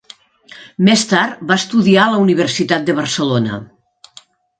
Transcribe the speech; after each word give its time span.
Més 0.87 1.01
tard 1.09 1.43
va 1.51 1.57
estudiar 1.63 2.05
a 2.05 2.13
la 2.13 2.21
Universitat 2.23 2.87
de 2.87 2.95
Barcelona. 3.01 3.61